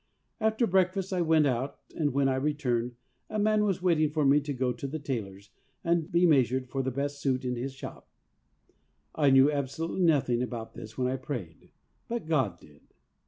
After 0.39 0.65
breakfast 0.65 1.13
I 1.13 1.21
went 1.21 1.45
out, 1.45 1.77
and 1.95 2.11
when 2.11 2.27
I 2.27 2.33
returned 2.33 2.95
a 3.29 3.37
man 3.37 3.65
was 3.65 3.83
waiting 3.83 4.09
for 4.09 4.25
me 4.25 4.41
to 4.41 4.51
go 4.51 4.73
to 4.73 4.87
the 4.87 4.97
tailor's 4.97 5.51
and 5.83 6.11
be 6.11 6.25
measured 6.25 6.69
for 6.71 6.81
the 6.81 6.89
best 6.89 7.21
suit 7.21 7.45
in 7.45 7.55
his 7.55 7.75
shop. 7.75 8.07
I 9.13 9.29
knew 9.29 9.51
absolutely 9.51 10.01
nothing 10.03 10.41
about 10.41 10.73
this 10.73 10.97
when 10.97 11.07
I 11.07 11.17
prayed, 11.17 11.69
but 12.07 12.25
God 12.25 12.59
did. 12.59 12.81